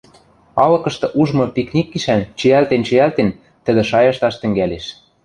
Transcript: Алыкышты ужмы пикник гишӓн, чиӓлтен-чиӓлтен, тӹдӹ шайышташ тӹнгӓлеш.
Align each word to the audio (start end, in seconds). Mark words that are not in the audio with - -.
Алыкышты 0.63 1.07
ужмы 1.21 1.45
пикник 1.55 1.87
гишӓн, 1.93 2.21
чиӓлтен-чиӓлтен, 2.39 3.29
тӹдӹ 3.63 3.81
шайышташ 3.89 4.35
тӹнгӓлеш. 4.37 4.85